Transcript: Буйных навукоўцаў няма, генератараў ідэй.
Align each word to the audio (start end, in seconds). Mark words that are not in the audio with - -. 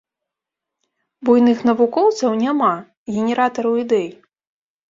Буйных 1.29 1.57
навукоўцаў 1.71 2.31
няма, 2.43 2.71
генератараў 3.19 3.73
ідэй. 3.83 4.07